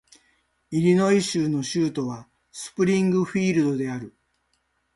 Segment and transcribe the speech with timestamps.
[0.71, 4.15] イリノイ州の州都はスプリングフィールドである